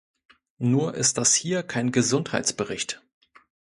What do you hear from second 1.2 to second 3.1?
hier kein Gesundheitsbericht.